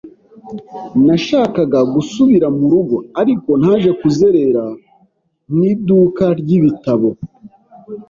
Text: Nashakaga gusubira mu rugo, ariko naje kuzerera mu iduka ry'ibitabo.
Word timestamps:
Nashakaga 1.05 1.79
gusubira 1.93 2.47
mu 2.57 2.65
rugo, 2.73 2.95
ariko 3.21 3.49
naje 3.61 3.91
kuzerera 3.99 4.63
mu 5.51 5.59
iduka 5.71 6.25
ry'ibitabo. 6.39 7.09